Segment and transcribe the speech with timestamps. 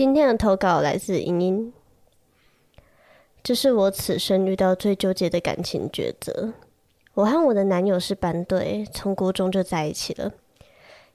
[0.00, 1.72] 今天的投稿来自莹莹，
[3.42, 6.54] 这是我此生遇到最纠结的感情抉择。
[7.12, 10.32] 我和我的男友是班对，从国中就在一起了，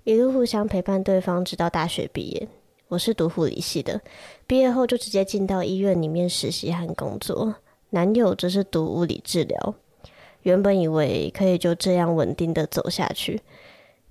[0.04, 2.48] 一路互相陪伴对方，直到大学毕业。
[2.90, 4.00] 我是读护理系的，
[4.46, 7.56] 毕业后就直接进到医院里面实习和工作。
[7.90, 9.74] 男友则是读物理治疗，
[10.44, 13.42] 原本以为可以就这样稳定的走下去，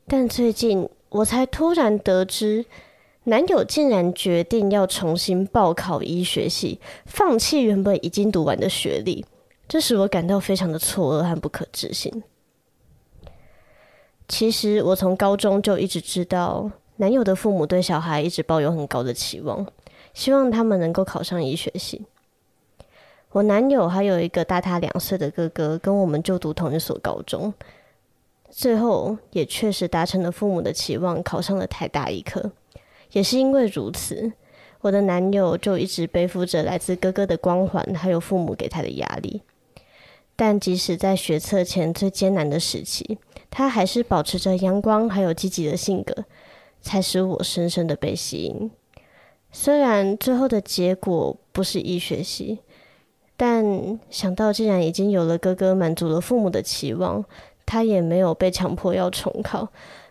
[0.09, 2.65] 但最近我才突然得知，
[3.25, 9.25] 男友竟然决定要重新报考医学系，放弃原本已经读完的学历，
[9.67, 12.23] 这使我感到非常的错愕和不可置信。
[14.29, 16.71] 其实我从高中就一直知道。
[16.97, 19.67] 男友的父母对小孩一直抱有很高的期望，
[20.13, 22.07] 希望他们能够考上医学系。
[23.33, 27.53] 我男友还有一个大他两岁的哥哥，跟我们就读同一所高中，
[28.49, 32.53] 最后也确实达成了父母的期望，考上了台大医科。
[33.15, 34.31] 也是因为如此，
[34.83, 39.41] 我的男友就一直背负着来自哥哥的光环，还有父母给他的压力。
[40.37, 43.19] 但即使在学测前最艰难的时期，
[43.51, 46.25] 他还是保持着阳光还有积极的性格。
[46.87, 48.71] 才使我深深的被吸引。
[49.51, 52.59] 虽然最后的结果不是医学系，
[53.39, 57.25] 但想到既然已经有了哥哥满足了父母的期望，
[57.65, 59.67] 他也没有被强迫要重考。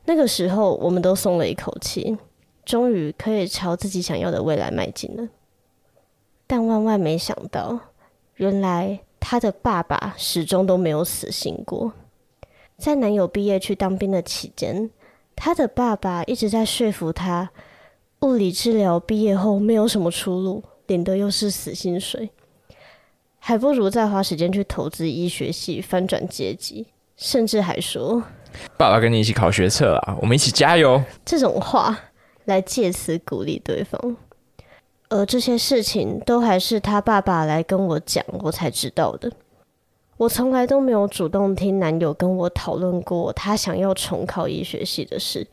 [0.06, 2.18] 那个时候，我们都松了一口气，
[2.66, 5.28] 终于可以朝自己想要的未来迈进了。
[6.48, 7.80] 但万万没想到，
[8.36, 11.94] 原来他的爸爸始终都没有死心过。
[12.78, 14.90] 在男友毕业去当兵的期间，
[15.36, 17.50] 他的爸爸一直在说服他，
[18.22, 22.30] 物理治疗毕业后没有什么出路，领的又是死薪水，
[23.40, 26.88] 还不如再花时间去投资医学系，翻转阶级。
[27.16, 28.22] 甚至还说
[28.76, 31.98] ：“爸爸跟你一起考学测啊，我们一起加油。”这种话
[32.46, 34.18] 来借此鼓励对方。
[35.10, 39.32] 而这些事情都还是他爸爸来跟我讲，我才知道的。
[40.18, 45.46] 我从来都没有主动听男友跟我讨论过他想要重考医学系的事，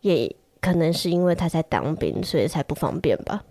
[0.00, 3.44] 也可能是因为他在当兵，所以才不方便吧。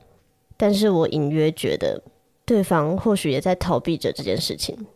[0.58, 2.02] 但是我隐约觉得，
[2.46, 4.88] 对方或许也在逃避着这件事情。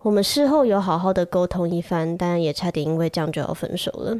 [0.00, 4.18] 我们事后有好好的沟通一番，但也差点因为这样就要分手了。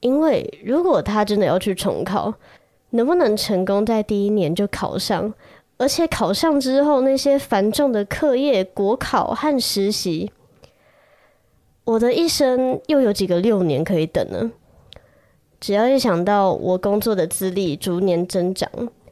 [0.00, 2.34] 因为如果他真的要去重考，
[2.90, 5.32] 能不能成功在第一年就考上？
[5.76, 10.32] 而且考上之后，那些繁重的课业、国考和实习，
[11.84, 14.50] 我的一生又有几个六年可以等呢？
[15.60, 18.68] 只要一想到我工作的资历逐年增长，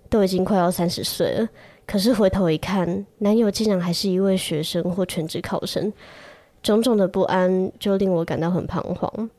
[0.09, 1.49] 都已经快要三十岁了，
[1.87, 5.93] 可是回头一看，男友竟然还是一位学生或全职考生，
[6.63, 9.31] 种种的不安就令我感到很彷徨。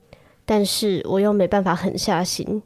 [0.47, 2.63] 但是我又没办法狠下心。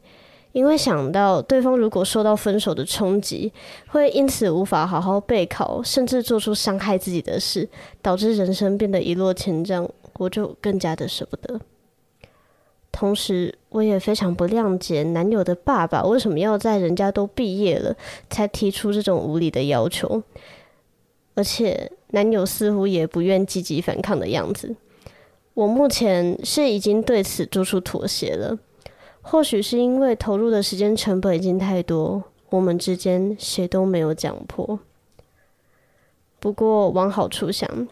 [0.53, 3.53] 因为想到对方如果受到分手的冲击，
[3.87, 7.69] 会因此无法好好备考，甚至做出伤害自己的事，
[8.01, 11.61] 导致人生变得一落千丈，我就更加的舍不得。
[12.91, 17.95] 同时，我也非常不谅解男友的爸爸为什么要在人家都毕业了
[18.29, 20.21] 才提出这种无理的要求，
[21.33, 24.75] 而且男友似乎也不愿积极反抗的样子。
[25.53, 28.57] 我目前是已经对此做出妥协了。
[29.21, 34.79] 或许是因为投入的时间成本已经太多，我们之间谁都没有讲破。
[36.39, 37.87] 不过往好处想，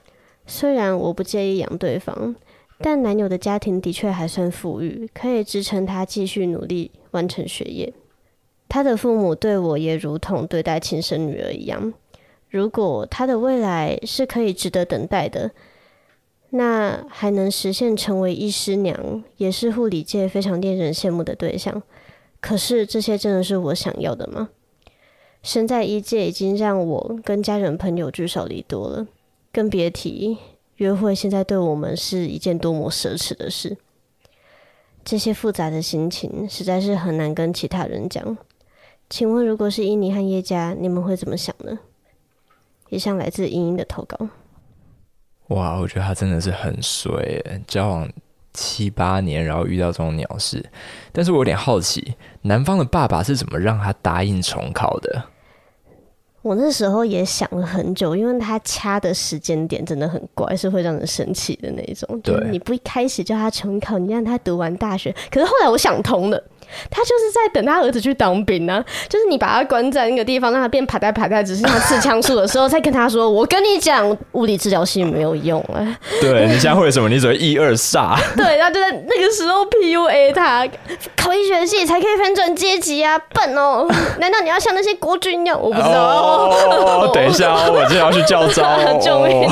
[0.48, 2.36] 虽然我不介意养对方，
[2.80, 7.94] 但男友的家庭的确还算富裕，可以支撑他继续努力完成学业。
[8.68, 11.94] 他的父母对我也如同对待亲生女儿一样。
[12.50, 15.52] 如果他的未来是可以值得等待的。
[16.52, 21.82] 那还能实现成为医师娘，也是护理界非常令人羡慕的对象。
[22.42, 24.50] 可是这些真的是我想要的吗？
[25.44, 29.08] 身在医界已经让我跟家人朋友聚少离多了，
[29.54, 30.38] 更别提
[30.78, 33.78] 约会现在对我们是一件多么奢侈的事。
[35.06, 38.38] 这些复杂的心情实在是很难跟其他人讲。
[39.10, 41.80] 请问，如果是伊妮和叶家，你们会怎么想呢？
[42.90, 44.30] 以上来自英英的投稿。
[45.50, 48.10] 哇，我觉得他真的是很衰，交往
[48.54, 50.64] 七八年，然后遇到这种鸟事。
[51.12, 55.24] 但是我有点好奇，男方的爸爸是怎么让他答应重考的？
[56.42, 62.20] 我那时候也想了很久，因为他掐的时间点真的很怪，是会让人生气的那种。
[62.22, 65.14] 对，你不一开始叫他重考，你让他读完大学。
[65.30, 66.42] 可是后来我想通了，
[66.90, 77.10] 他就是在等他儿子去当兵啊，就是你把他关在那个地方，让他变爬带爬带，只是他刺枪术的时候，再跟他说：“我跟你讲，物理治疗系没有用啊。”对，你现在会什么？
[77.10, 78.18] 你只会一二煞。
[78.36, 80.68] 对，他就在那个时候 PUA 他，
[81.16, 83.88] 考医学系才可以翻转阶级啊，笨哦！
[84.20, 85.60] 难道你要像那些国军一样？
[85.60, 85.90] 我不知道。
[85.92, 88.70] 哦，等一下，我就要去叫招。
[89.00, 89.50] 救命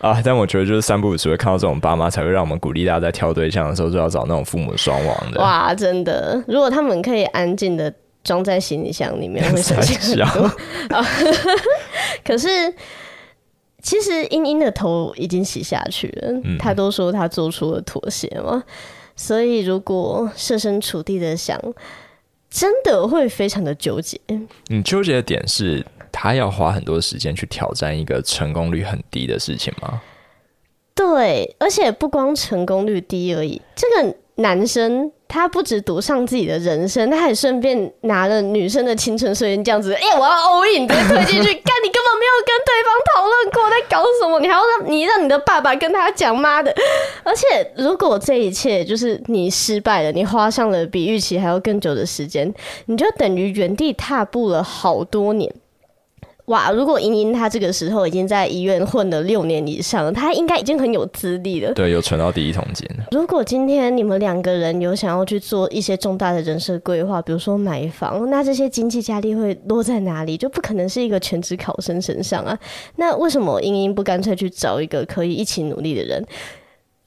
[0.00, 0.10] 啊！
[0.10, 0.22] 啊！
[0.24, 5.40] 但我觉得就是三不五时会看到这种爸妈，才会让我们鼓励大家在挑对象的时候，就要找那种父母双亡的。
[5.40, 6.42] 哇，真的！
[6.46, 7.92] 如果他们可以安静的
[8.22, 10.50] 装在行李箱里面， 会省心很多。
[12.24, 12.72] 可是，
[13.82, 16.32] 其实英英的头已经洗下去了。
[16.44, 18.62] 嗯、他都说他做出了妥协嘛，
[19.16, 21.60] 所以如果设身处地的想，
[22.50, 24.20] 真的会非常的纠结。
[24.68, 25.84] 你纠结的点是？
[26.20, 30.00] 他要花很多时间去挑战一个成功率很低的事情吗？
[30.92, 46.74] 对，而且不光成功率低而已，这个男生他不止赌上自己的人生，他还顺便拿了女生的青春岁月，这样子，哎、我要 all in，直接推进去，干你根本没有跟对方讨论过在搞什么，你还要让你让你的爸爸跟他讲妈的，
[47.22, 52.52] 而且如果这一切就是你失败了，你花上了比预期还要更久的时间，
[52.86, 55.54] 你就等于原地踏步了好多年。
[56.48, 56.70] 哇！
[56.70, 61.72] 如果莹莹她这个时候已经在医院混了六年以上，她应该已经很有资历了。
[61.72, 62.86] 对，有存到第一桶金。
[63.12, 70.36] 如果今天你们两个人有想要去做一些重大的人生规划，比如说买房，那这些经济压力会落在哪里？
[70.36, 72.58] 就不可能是一个全职考生身上啊。
[72.96, 76.24] 那为什么莹莹不干脆去找一个可以一起努力的人？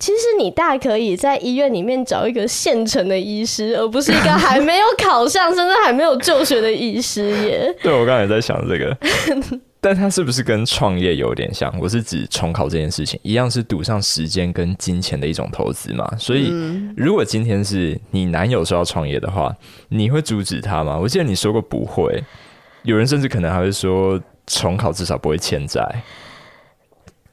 [0.01, 7.71] 其实你大可以在医院里面找一个现成的医师，而不是一个还没有考上甚至还没有就学的医师耶。
[7.83, 8.97] 对，我刚才也在想这个，
[9.79, 11.71] 但他是不是跟创业有点像？
[11.79, 16.11] 我是指重考这件事情，一样是赌上时间跟金钱的一种投资嘛。
[16.17, 16.51] 所以，
[16.97, 19.55] 如果今天是你男友说要创业的话，
[19.89, 20.97] 你会阻止他吗？
[20.97, 22.23] 我记得你说过不会，
[22.81, 26.03] 有人甚至可能还会说重考至少不会欠债。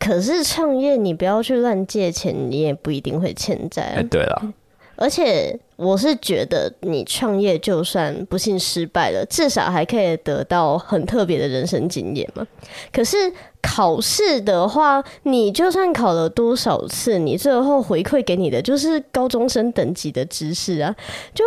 [0.09, 3.83] 可是创业，你不要去乱借钱，你也不一定会欠债。
[3.97, 4.55] 哎，对了，
[4.97, 12.47] 而且我是觉得，你创业就算不幸失败了，至少还可以得到很特别的人生经验嘛。
[12.91, 20.97] 可是考试的话，你就算考了多少次，你最后回馈给你的就是高中生等级的知识啊，
[21.35, 21.45] 就。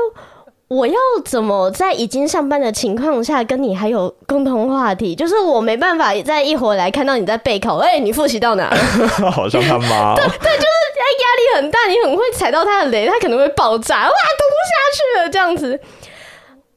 [0.71, 0.95] 我要
[1.25, 5.13] 怎么在已经上班的情况下跟你还有共同话题？
[5.13, 8.77] 就是我没办法在一回来看到你在备考，哎、欸，你复习到哪了？
[9.29, 10.15] 好像他妈、喔。
[10.15, 14.13] 对对，就是哎，压力很大，你很会踩到他的雷，他可能会爆炸，哇，读
[14.47, 15.77] 不下去了这样子。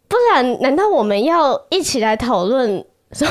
[0.09, 3.29] 不然，难道我们要一起来讨论说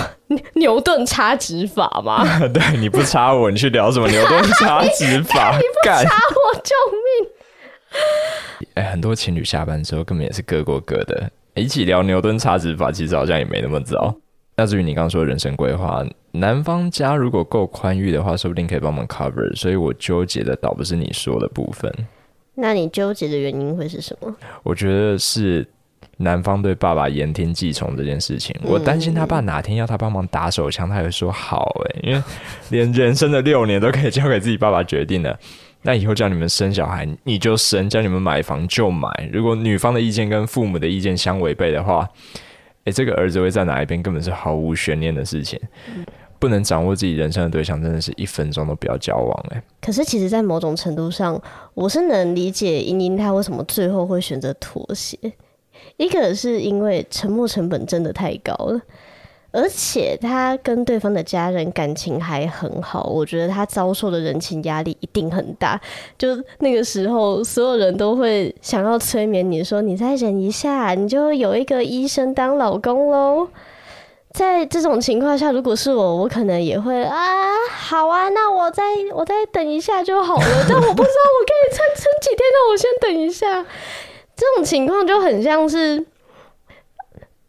[0.53, 2.23] 牛顿差值法吗？
[2.53, 5.51] 对，你不插我，你去聊什么牛顿差值法？
[5.59, 7.31] 你不插我，救命！
[8.75, 14.15] 哎、欸，很多情侣下班之后根本也是各过各的，一起聊牛顿差值法，其实好像也没那么糟。
[14.55, 19.55] 那至于你刚刚说的人生规划，男方家如果够宽裕的话，说不定可以帮忙 cover。
[19.55, 21.91] 所以我纠结的倒不是你说的部分。
[22.55, 24.35] 那你纠结的原因会是什么？
[24.61, 25.67] 我觉得是
[26.17, 28.55] 男方对爸爸言听计从这件事情。
[28.63, 32.23] 我担心他爸哪天要他帮忙打手枪，他会说好诶、欸，因为
[32.69, 35.35] 连人生的六年都可以交给自己爸爸决定了。
[35.83, 39.07] 那以后叫你们生小孩，你就生；叫你们买房就买。
[39.31, 42.09] 如果女方的意见跟父母的意见相违背的话，
[42.85, 45.59] 诶、这个儿子会在哪一边，根本是毫无悬念的事情。
[46.39, 49.45] 不能掌握自己人生的对象，真的是一分钟都不要交往。
[49.51, 51.41] 诶，可是其实，在某种程度上，
[51.73, 55.17] 我是能理解莹莹她为什么最后会选择妥协。
[55.97, 58.81] 一个是因为沉没成本真的太高了。
[59.53, 65.79] 而且他跟对方的家人感情还很好，我觉得他遭受的人情压力一定很大。
[66.17, 73.47] 就那个时候，所有人都会想要催眠你说：“你再忍一下，你就有一个医生当老公喽。”
[74.33, 77.15] 在这种情况下，如果是我，我可能也会啊，
[77.69, 78.83] 好啊，那我再
[79.13, 80.47] 我再等一下就好了。
[80.67, 83.63] 但我不知道我可以撑撑几天，让我先等一下。
[84.35, 86.03] 这种情况就很像是。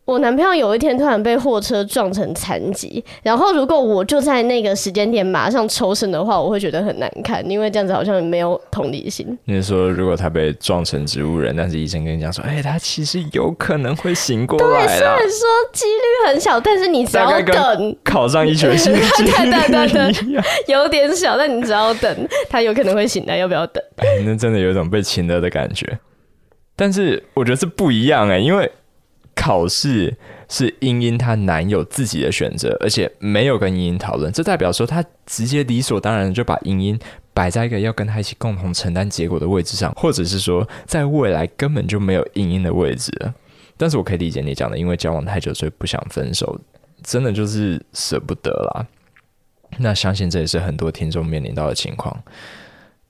[0.04, 9.26] 我男朋友有一天突然被货车撞成残疾，然后如果我就在那个时间点马上抽身的话，我会觉得很难看，因为这样子好像没有同理心。
[9.46, 14.86] 你是说，如果他被撞成植物人，但是医生跟你讲说，哎、欸，他其实有可能会醒过来。
[14.86, 23.82] 对，虽然说几率很小，但是你只要等考上医学系， 对对对对，有点小，但你只要等，他有可能会醒来，要不要等？
[24.26, 25.98] 那真的有一种被擒了的感觉。
[26.76, 28.70] 但是我觉得是不一样哎、欸，因为。
[29.44, 30.16] 考试
[30.48, 36.98] 是英英她男友自己的选择，而且没有跟英英讨论，这代表说他直接理所当然就把英英
[37.34, 43.12] 摆在一个要跟他一起共同承担结果的位置上，或者是说在未来根本就没有因因的位置。
[43.76, 46.58] 但是我可以理解你讲的，因为交往太久，所以不想分手，
[47.02, 48.86] 真的就是舍不得啦。
[49.76, 52.18] 那相信这也是很多听众面临到的情况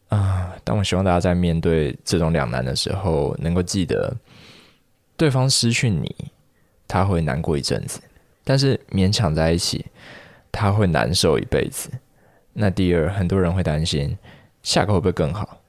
[0.09, 0.53] 啊。
[0.65, 4.13] 但我希望大家在面对这种两难的时候，能够记得，
[5.17, 6.15] 对方失去你，
[6.89, 8.01] 他会难过一阵子，
[8.43, 9.87] 但是勉强在一起，
[10.51, 11.91] 他会难受一辈子。
[12.53, 14.17] 那第二，很多人会担心
[14.63, 15.61] 下个会不会更好？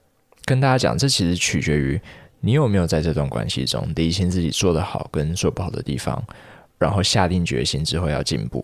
[0.45, 1.99] 跟大家讲，这其实取决于
[2.39, 6.23] 你有没有在这段关系中理清自己做得好跟做不好的地方，
[6.77, 8.63] 然后下定决心之后要进步。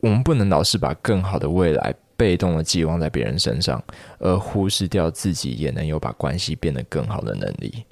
[0.00, 3.82] 我们不能老是把更好的未来被动的寄望在别人身上，
[4.18, 7.84] 而忽视掉自己也能有把关系变得更好的能力。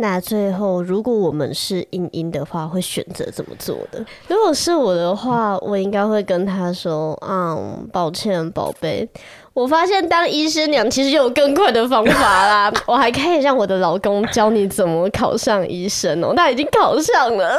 [0.00, 3.98] 那最后，如果我们是英英的话，会选择怎么做的？
[4.28, 9.08] 如果是我的话，我应该会跟他说：“嗯，抱歉，宝贝，
[9.52, 12.72] 我发现当医师娘其实有更快的方法啦。
[12.86, 16.32] 我还可以让我的老公教你怎么考上医生哦。
[16.36, 17.58] 他已经考上了，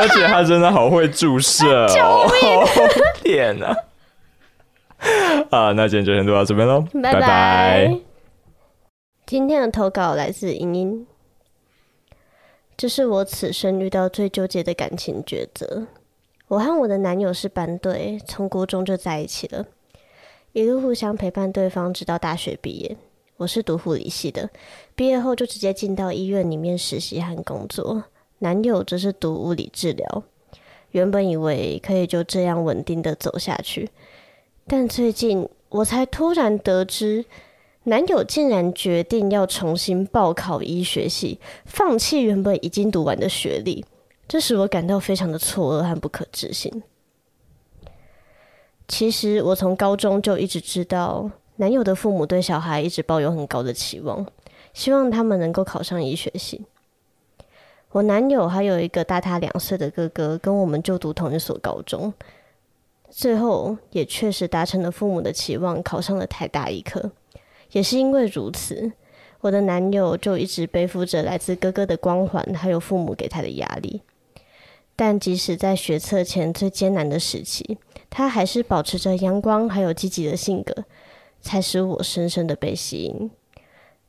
[0.00, 1.86] 而且他真的好会注射哦！
[1.92, 2.66] 救命！
[3.22, 3.76] 天哪！
[5.50, 7.94] 啊，那今天就先录到这边喽，拜拜。
[9.26, 11.06] 今天的投稿来自英英。
[12.78, 15.88] 这是我此生遇到最纠结的感情抉择。
[16.46, 19.66] 我和我的男友是班对，从国中就在一起了，
[20.52, 22.96] 一路互相陪伴对方，直到大学毕业。
[23.36, 24.48] 我是读护理系的，
[24.94, 28.04] 毕业后就直接进到医院里面实习和工作。
[28.38, 30.22] 男友则是读物理治疗。
[30.92, 33.90] 原本以为可以就这样稳定的走下去，
[34.68, 37.24] 但最近我才突然得知。
[37.84, 43.84] 男友竟然决定要重新报考医学系，放弃原本已经读完的学历，
[44.26, 46.82] 这使我感到非常的错愕和不可置信。
[48.86, 54.26] 其实我从高中就一直知道，男友的父母对小孩一直抱有很高的期望，
[54.74, 56.66] 希望他们能够考上医学系。
[57.92, 62.12] 我男友还有一个大他两岁的哥哥，跟我们就读同一所高中，
[63.08, 67.10] 最后也确实达成了父母的期望，考上了台大医科。
[67.72, 68.92] 也是因为如此，
[69.40, 74.02] 我的男友就一直背负着来自哥哥的光环，还有父母给他的压力。
[74.96, 77.78] 但即使在学测前最艰难的时期，
[78.10, 80.84] 他还是保持着阳光还有积极的性格，
[81.40, 83.30] 才使我深深的被吸引。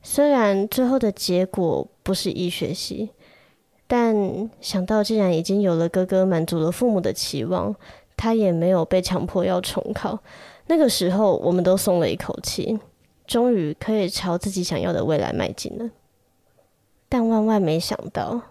[0.02, 3.10] 虽然最后的结果不是医学系，
[3.86, 7.76] 但想到既然已经有了哥哥满足了父母的期望，
[8.18, 10.18] 他也没有被强迫要重考，
[10.68, 12.80] 那个时候我们都松了一口气。
[13.30, 15.92] 终于可以朝自己想要的未来迈进了，
[17.08, 18.42] 但万万没想到，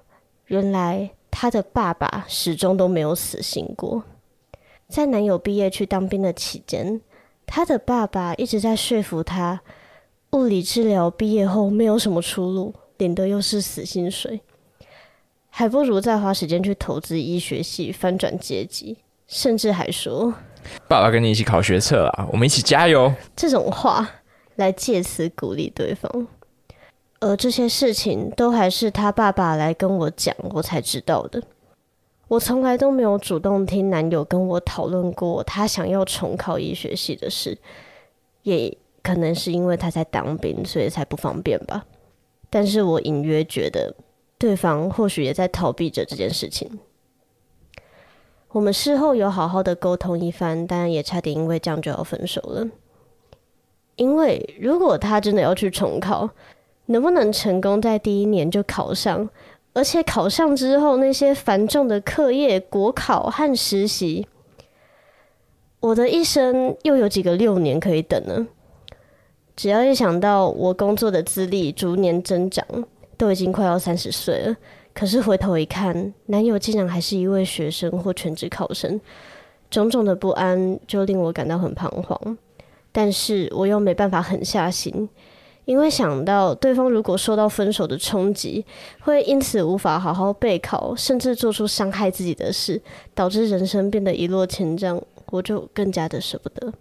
[0.46, 4.04] 原来他的爸爸始终都没有死心过。
[4.88, 7.00] 在男友毕业去当兵的期间，
[7.44, 9.60] 他的爸爸一直在说服他，
[10.30, 14.40] 物理治疗毕业后没有什么出路，领的又是死薪水，
[15.50, 18.98] 还不如再花时间去投资医学系，翻转阶级。
[19.26, 20.32] 甚至还说
[20.88, 24.08] ：“爸爸跟你一起考学测啊，我们一起加油。”这种话。
[24.58, 26.26] 来借此鼓励对方，
[27.20, 31.40] 而这些事情都还是他爸爸来跟我讲，我才知道的。
[32.26, 37.56] 我从来都没有主动听男友跟我讨论过他想要重考医学系的事，
[38.42, 41.86] 也可能是因为他在当兵，所以才不方便吧。
[42.50, 43.94] 但是我隐约觉得，
[44.36, 46.80] 对方或许也在逃避着这件事情。
[48.48, 52.68] 我们事后有好好的沟通一番，但也差点因为这样就要分手了。
[53.98, 56.30] 因为如果他真的要去重考，
[56.86, 59.28] 能不能成功在第一年就考上？
[59.74, 64.26] 而且考上之后那些繁重的课业、国考和实习，
[65.80, 68.48] 我的一生又有几个六年可以等呢？
[69.54, 72.64] 只要一想到我工作的资历逐年增长，
[73.16, 74.56] 都已经快要三十岁了，
[74.94, 79.00] 可是回头一看，男友竟然还是一位学生或全职考生，
[79.70, 82.38] 种种的不安就令我感到很彷徨。
[82.98, 85.08] 但是我又没办法狠下心，
[85.66, 88.66] 因为想到对方如果受到分手的冲击，
[89.02, 92.82] 会因此无法好好备考，甚至做出伤害自己的事，
[93.14, 96.72] 导致人生变得一落千丈，我就更加的舍不得。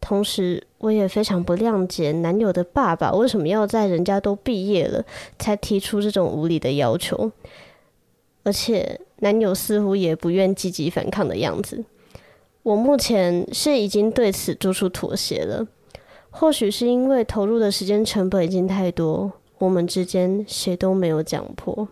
[0.00, 5.04] 同时，我也非常不谅解男友的爸爸为什么要在人家都毕业了
[5.40, 7.32] 才提出这种无理的要求，
[8.44, 11.84] 而且男友似乎也不愿积极反抗的样子。
[12.64, 15.66] 我目前是已经对此做出妥协了，
[16.30, 21.86] 或许是因为投入的时间成本已经太多，我们之间谁都没有讲破。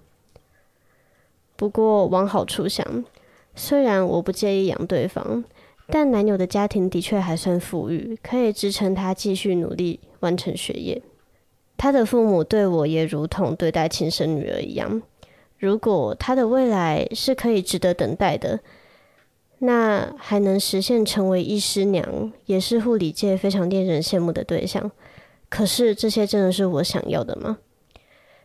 [1.56, 3.04] 不过往好处想，
[3.54, 5.44] 虽然我不介意养对方，
[5.88, 11.02] 但男友的家庭的确还算富裕，可以支撑他继续努力完成学业。
[11.76, 15.02] 他的父母对我也如同对待亲生女儿一样。
[15.58, 18.60] 如果他的未来是可以值得等待的，
[19.64, 24.90] 那还能实现成为医师娘，也是护理界非常令人羡慕的对象。
[25.48, 27.58] 可是这些真的是我想要的吗？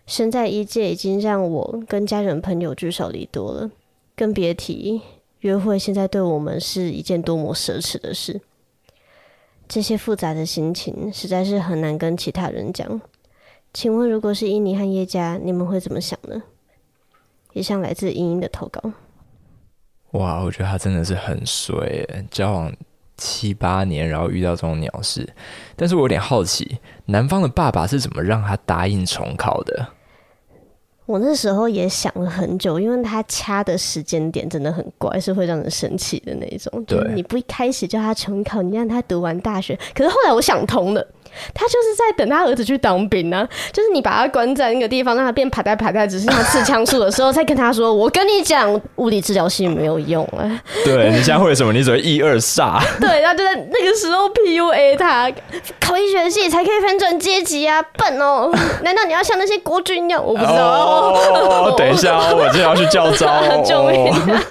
[0.06, 3.72] 身在医界已经让我跟家人朋友聚少离多了，
[4.16, 5.02] 更别提
[5.40, 8.40] 约会现在对我们是一件多么奢侈的事。
[9.68, 13.02] 这些复杂的心情实在是很难跟其他人讲。
[13.74, 16.44] 请问，如果是伊妮和叶家，你们会怎么想呢？
[17.54, 18.94] 以上来自茵茵的投稿。
[20.18, 22.74] 哇，我觉得他真的是很衰耶，交往
[23.18, 25.28] 七八年，然后遇到这种鸟事。
[25.76, 29.88] 但是我有点好奇，男方的爸爸是怎么让他答应重考的？
[31.06, 36.84] 我那时候也想了很久，因为他掐的时间点真的很怪，是会让人生气的那种。
[36.84, 39.74] 对，就是你不一开始叫他重考，你让他读完大学。
[39.96, 41.08] 可是后来我想通了。
[41.54, 51.74] 他就是在等他儿子去当兵呢、啊，就是你把他关在那个地方，让他变爬带爬带，只剩下刺枪术的时候，再跟他说：“我跟你讲，物理治疗系没有用啊。”对，你现在会什么？
[51.74, 52.82] 你只会一二煞。
[53.00, 55.32] 对，然后就在那个时候 PUA 他，
[55.80, 58.52] 考医学系才可以翻转阶级啊，笨哦！
[58.84, 60.24] 难道你要像那些国军一样？
[60.24, 60.54] 我不知道。
[60.54, 63.28] 哦，等一下，我就要去教召。
[63.64, 64.12] 救命！
[64.12, 64.44] 啊！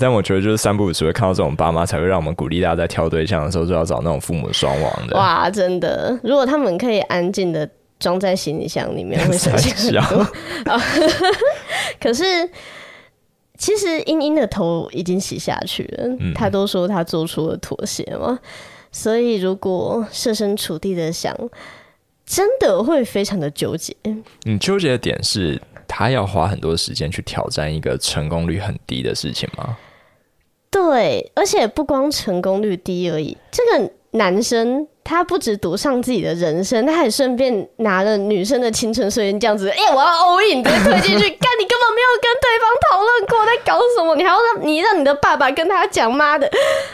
[0.00, 5.16] 但我觉得就是三不五时会看到这种爸妈，才会让我们鼓励大家在挑对象的时候就要找那种父母双亡的。
[5.16, 6.18] 哇，真的！
[6.22, 7.68] 如果他们可以安静的
[8.00, 10.24] 装在行李箱里面，会省钱很
[10.64, 10.80] 多。
[12.00, 12.50] 可是，
[13.56, 16.08] 其实英英的头已经洗下去了。
[16.34, 18.38] 他、嗯、都说他做出了妥协嘛，
[18.90, 21.32] 所以如果设身处地的想，
[22.26, 23.96] 真的会非常的纠结。
[24.42, 25.60] 你纠结的点是？
[25.88, 29.76] 他要花很多时间去挑战一个成功率很低的事情吗？
[30.70, 33.36] 对，而且不光成功率低而已。
[33.50, 46.46] 这个男生他不止赌上自己的人生，他还顺便拿了女生的青春岁月，这样子，哎、我要 all in，直接推进去，干你根本没有跟对方讨论过在搞什么，你还要让你让你的爸爸跟他讲妈的。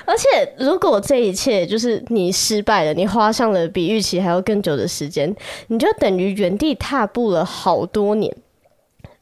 [0.04, 5.34] 而且如果这一切就是你失败了，你花上了比预期还要更久的时间，
[5.66, 8.32] 你就等于原地踏步了好多年。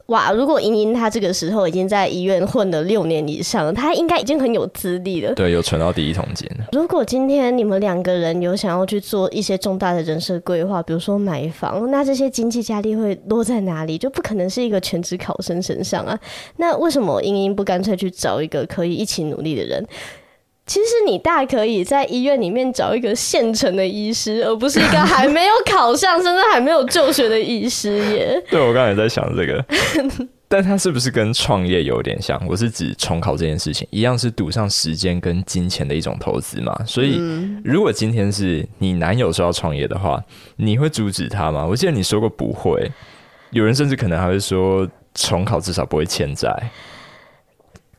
[0.07, 0.31] 哇！
[0.33, 5.33] 如果茵茵她这个时候已经在医院混了六年以上，她应该已经很有资历了。
[5.33, 6.45] 对，有存到第一桶金。
[6.73, 13.97] 如果今天你们两个人有想要去做一些重大的人生规划，比如说买房，那这些经济压力会落在哪里？
[13.97, 16.19] 就不可能是一个全职考生身上啊。
[16.57, 19.85] 那为什么茵茵不干脆去找一个可以一起努力的人？
[20.65, 28.41] 其实你大可以在医院里面找一个现成的医师，而不是一个还没有考上甚至还没有就学的医师耶。
[28.49, 29.65] 对，我刚才也在想这个，
[30.47, 32.41] 但他是不是跟创业有点像？
[32.47, 36.73] 我是指重考这件事情，一样是赌上时间跟金钱的一种投资嘛。
[36.85, 37.19] 所以，
[37.63, 40.23] 如果今天是你男友说要创业的话，
[40.55, 41.65] 你会阻止他吗？
[41.65, 42.89] 我记得你说过不会，
[43.49, 46.71] 有人甚至可能还会说重考至少不会欠债。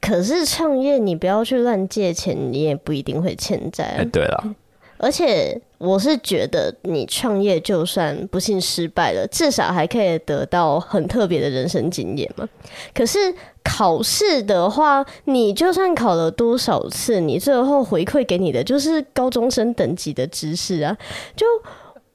[0.07, 3.97] 可是创业，你不要去乱借钱，你也不一定会欠债。
[3.97, 4.55] 哎，对了，
[4.99, 12.47] 而且我是觉得，你创业就算不幸失败了，至少还可以得到很特别的人生经验嘛。
[12.93, 13.19] 可是
[13.63, 20.95] 考试的话，你就算考了多少次，你最后回馈给你的就是高中生等级的知识啊，
[21.35, 21.47] 就。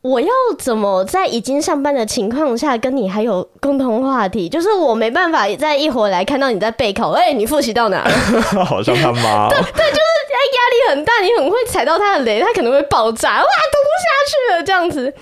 [0.01, 4.47] 我要怎么在已经上班的情况下跟你还有共同话题？
[4.47, 8.01] 就是我没办法再一回来看到你在备考，哎、欸，你复习到哪？
[8.65, 9.49] 好像他妈、喔。
[9.49, 15.13] 对对，就是哎，压力很大，你很会踩到他的雷，他可能会爆炸，哇，读不下去了这样子。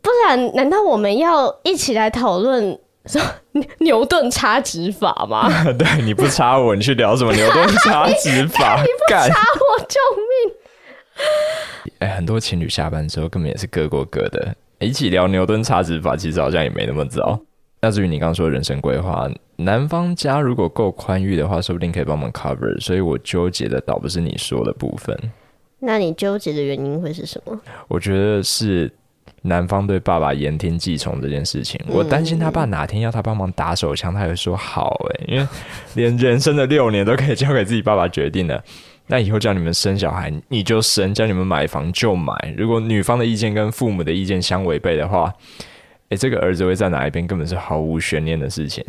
[0.00, 3.20] 不然，难道我们要一起来讨论说
[3.78, 5.50] 牛顿差值法吗？
[5.76, 8.76] 对，你不插我，你去聊什么牛顿差值法？
[8.82, 9.98] 你不插我，救
[10.46, 10.54] 命！
[11.98, 17.40] 哎、欸，很多情侣下班之后根本也是各过各的，一起聊牛顿差值法，其实好像也没那么糟。
[17.80, 22.80] 那至于你刚刚说人生规划，男方家如果够宽裕的话，说不定可以帮忙 cover。
[22.80, 25.16] 所以我纠结的倒不是你说的部分。
[25.80, 27.60] 那你纠结的原因会是什么？
[27.88, 28.88] 我觉得是
[29.42, 31.80] 男方对爸爸言听计从这件事情。
[31.88, 35.48] 我担心他爸哪天要他帮忙打手枪，他会说好哎、欸，因为
[35.94, 38.62] 连人生的六年都可以交给自己爸爸决定了。
[39.06, 42.32] 那以后叫你们生小孩，你就生；叫你们买房就买。
[42.56, 45.32] 如果女方的意见跟父母的意见相违背的话，
[46.08, 48.84] 诶、这个儿子会在哪一边，根本是毫无悬念的事情。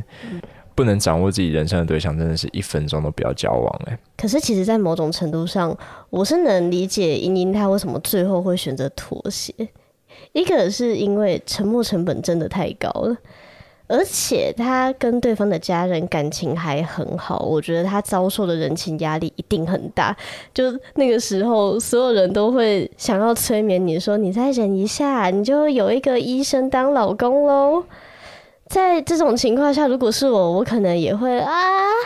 [0.76, 3.82] 不能掌握自己人生的对象，真的是一分钟都不要交往。
[3.86, 5.78] 诶，可是其实，在某种程度上，
[6.10, 9.54] 我是能理解莹莹她为什么最后会选择妥协。
[10.32, 13.16] 一个是因为沉没成本真的太高了。
[13.94, 20.18] 而且他跟对方的家人感情还很好，我觉得他遭受的人情压力一定很大。
[20.52, 27.84] 就那个时候，所有人都会想要催眠你说：“你再忍一下，你就有一个医生当老公喽。”
[28.66, 31.54] 在这种情况下，如果是我，我可能也会啊，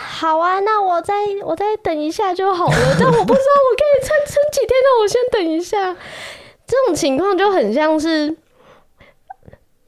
[0.02, 1.14] 好啊，那我再
[1.46, 2.76] 我再等一下就好了。
[3.00, 5.96] 但我不知道我可以撑撑几天，那我先等一下。
[6.66, 8.36] 这种情况就很像是。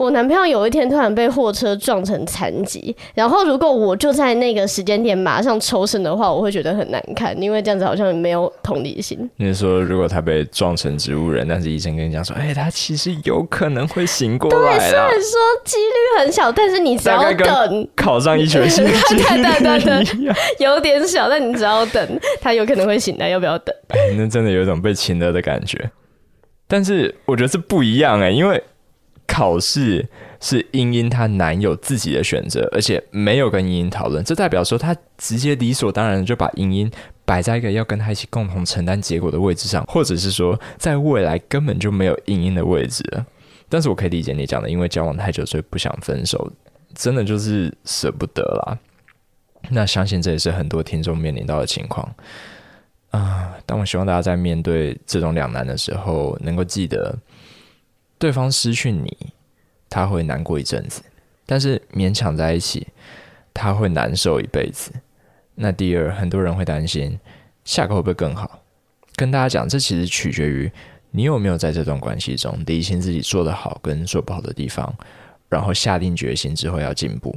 [0.00, 9.28] 我男朋友有一天突然被货车撞成残疾，然后如果我就在那个时间点马上抽身的话，我会觉得很难看，因为这样子好像没有同理心。
[9.36, 14.78] 你是说，如果他被撞成植物人，但是医生跟你讲说，哎、欸，他其实有可能会醒过来。
[14.78, 23.76] 对，虽然说几率很小，但是你只要等考上医学系， 对对对对，有点小，但你只要等，他有可能会醒来，要不要等？
[23.88, 25.90] 哎、那真的有一种被擒了的感觉。
[26.66, 28.64] 但是我觉得是不一样哎、欸，因为。
[29.32, 30.04] 考试
[30.40, 36.90] 是英英她男友自己的选择，而且没有跟英英讨论，这代表说他直接理所当然就把英英
[37.24, 43.04] 摆在一个要跟他一起共同承担结果的位置上，或者是说在未来根本就没有英英的位置。
[43.68, 46.50] 但是我可以理解你讲的，因为交往太久所以不想分手，
[46.92, 48.76] 真的就是舍不得啦。
[49.68, 52.12] 那相信这也是很多听众面临到的情况
[53.10, 53.54] 啊。
[53.64, 57.16] 但我希望大家在面对这种两难的时候，能够记得。
[58.20, 59.33] 对方失去你，
[59.88, 61.00] 他会难过一阵子；
[61.46, 62.87] 但是勉强在一起，
[63.54, 64.92] 他会难受一辈子。
[65.54, 67.18] 那第二，很多人会担心
[67.64, 68.61] 下个会不会更好？
[69.16, 70.70] 跟大家讲，这其实取决于
[71.11, 74.94] 你有没有在这段关系中理清自己做得好跟做不好的地方，
[75.48, 77.35] 然后下定决心之后要进步。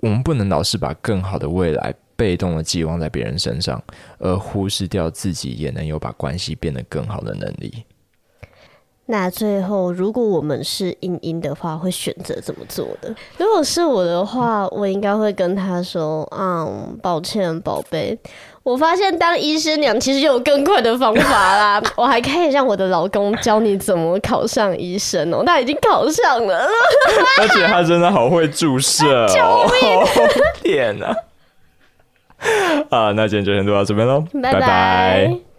[0.00, 3.80] 我们不能老是把更好的未来被动的寄望在别人身上，
[4.18, 7.84] 而忽视掉自己也能有把关系变得更好的能力。
[9.12, 13.14] 那最后，如果我们是英英的话，会选择怎么做的？
[13.36, 18.18] 如果是我的话，我应该会跟他说：“嗯，抱歉，宝贝，
[18.62, 21.82] 我发现当医师娘其实有更快的方法啦。
[21.94, 26.66] 我还可以让我的老公教你怎么考上医生哦，他已经考上了，
[27.42, 29.28] 而且他真的好会注射哦！
[29.28, 29.42] 救
[29.74, 30.06] 命！
[30.64, 31.14] 天哪！
[32.88, 34.60] 啊，那今天就先录到这边喽，拜拜。
[34.60, 35.51] 拜拜。